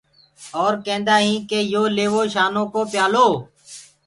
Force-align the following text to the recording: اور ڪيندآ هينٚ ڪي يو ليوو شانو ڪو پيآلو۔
اور 0.59 0.73
ڪيندآ 0.85 1.15
هينٚ 1.25 1.45
ڪي 1.49 1.59
يو 1.73 1.83
ليوو 1.97 2.21
شانو 2.33 2.63
ڪو 2.73 2.81
پيآلو۔ 2.91 3.27